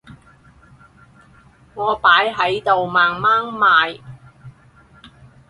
[1.75, 4.01] 我擺喺度慢慢賣